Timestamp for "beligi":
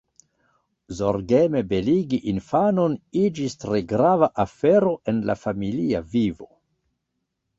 1.73-2.19